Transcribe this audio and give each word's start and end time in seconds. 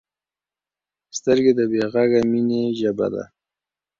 سترګې 1.17 1.51
د 1.59 1.61
بې 1.71 1.81
غږه 1.93 2.21
مینې 2.31 2.61
ژبه 2.79 3.07
ده 3.13 3.23